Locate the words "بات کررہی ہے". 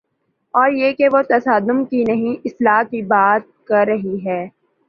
3.07-4.45